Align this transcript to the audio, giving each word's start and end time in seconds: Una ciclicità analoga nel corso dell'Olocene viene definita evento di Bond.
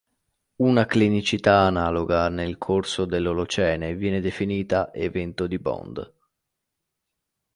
Una 0.63 0.87
ciclicità 0.87 1.59
analoga 1.59 2.27
nel 2.27 2.57
corso 2.57 3.05
dell'Olocene 3.05 3.93
viene 3.93 4.19
definita 4.19 4.91
evento 4.95 5.45
di 5.45 5.59
Bond. 5.59 6.11